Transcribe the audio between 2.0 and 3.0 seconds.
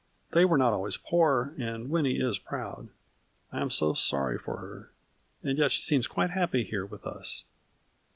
is proud.